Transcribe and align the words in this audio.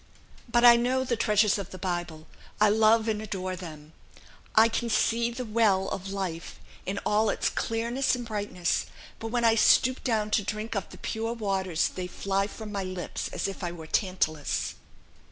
But 0.49 0.65
I 0.65 0.77
know 0.77 1.03
the 1.03 1.15
treasures 1.15 1.59
of 1.59 1.69
the 1.69 1.77
Bible; 1.77 2.25
I 2.59 2.69
love 2.69 3.07
and 3.07 3.21
adore 3.21 3.55
them. 3.55 3.93
I 4.55 4.67
can 4.67 4.89
see 4.89 5.29
the 5.29 5.45
Well 5.45 5.89
of 5.89 6.11
Life 6.11 6.59
in 6.87 6.97
all 7.05 7.29
its 7.29 7.51
clearness 7.51 8.15
and 8.15 8.25
brightness; 8.25 8.87
but 9.19 9.27
when 9.27 9.45
I 9.45 9.53
stoop 9.53 10.03
down 10.03 10.31
to 10.31 10.43
drink 10.43 10.73
of 10.73 10.89
the 10.89 10.97
pure 10.97 11.33
waters 11.33 11.87
they 11.89 12.07
fly 12.07 12.47
from 12.47 12.71
my 12.71 12.83
lips 12.83 13.27
as 13.27 13.47
if 13.47 13.63
I 13.63 13.71
were 13.71 13.85
Tantalus. 13.85 14.73